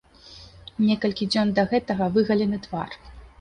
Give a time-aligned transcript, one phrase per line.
[0.85, 2.99] Некалькі дзён да гэтага выгалены твар.